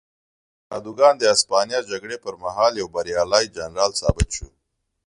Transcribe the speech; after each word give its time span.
کادوګان 0.69 1.13
د 1.17 1.23
هسپانیا 1.33 1.79
جګړې 1.91 2.17
پر 2.23 2.33
مهال 2.43 2.73
یو 2.81 2.87
بریالی 2.95 3.45
جنرال 3.55 3.91
ثابت 4.01 4.27
شو. 4.35 4.47